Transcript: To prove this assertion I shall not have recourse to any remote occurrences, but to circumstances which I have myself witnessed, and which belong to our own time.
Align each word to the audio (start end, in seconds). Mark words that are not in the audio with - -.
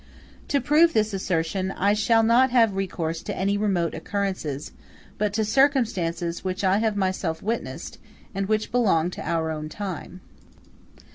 To 0.47 0.59
prove 0.59 0.93
this 0.93 1.13
assertion 1.13 1.69
I 1.69 1.93
shall 1.93 2.23
not 2.23 2.49
have 2.49 2.73
recourse 2.73 3.21
to 3.21 3.37
any 3.37 3.55
remote 3.55 3.93
occurrences, 3.93 4.71
but 5.19 5.31
to 5.33 5.45
circumstances 5.45 6.43
which 6.43 6.63
I 6.63 6.79
have 6.79 6.97
myself 6.97 7.43
witnessed, 7.43 7.99
and 8.33 8.47
which 8.47 8.71
belong 8.71 9.11
to 9.11 9.29
our 9.29 9.51
own 9.51 9.69
time. 9.69 10.21